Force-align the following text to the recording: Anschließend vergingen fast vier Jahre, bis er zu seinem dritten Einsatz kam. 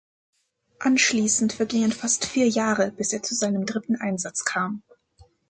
Anschließend 0.79 1.53
vergingen 1.53 1.91
fast 1.91 2.25
vier 2.25 2.49
Jahre, 2.49 2.91
bis 2.91 3.13
er 3.13 3.21
zu 3.21 3.35
seinem 3.35 3.67
dritten 3.67 3.97
Einsatz 3.97 4.45
kam. 4.45 4.81